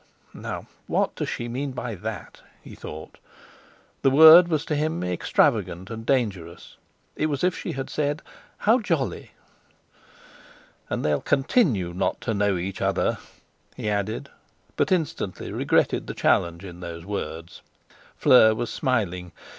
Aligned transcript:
'Now, 0.33 0.65
what 0.87 1.13
does 1.13 1.29
she 1.29 1.47
mean 1.47 1.73
by 1.73 1.93
that?' 1.93 2.41
he 2.63 2.73
thought. 2.73 3.19
The 4.01 4.09
word 4.09 4.47
was 4.47 4.65
to 4.65 4.75
him 4.75 5.03
extravagant 5.03 5.91
and 5.91 6.07
dangerous—it 6.07 7.25
was 7.27 7.43
as 7.43 7.43
if 7.49 7.55
she 7.55 7.73
had 7.73 7.87
said: 7.87 8.23
"How 8.57 8.79
jolly!" 8.79 9.33
"And 10.89 11.05
they'll 11.05 11.21
continue 11.21 11.93
not 11.93 12.19
to 12.21 12.33
know 12.33 12.57
each, 12.57 12.81
other," 12.81 13.19
he 13.77 13.91
added, 13.91 14.29
but 14.75 14.91
instantly 14.91 15.51
regretted 15.51 16.07
the 16.07 16.15
challenge 16.15 16.65
in 16.65 16.79
those 16.79 17.05
words. 17.05 17.61
Fleur 18.17 18.55
was 18.55 18.71
smiling. 18.73 19.33